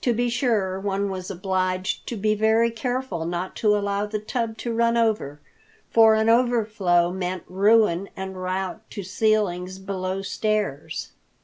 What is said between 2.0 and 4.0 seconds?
to be very careful not to